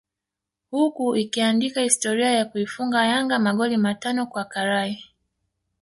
[0.71, 5.03] huku ikiandika historia ya kuifunga Yanga magoli matano kwa karai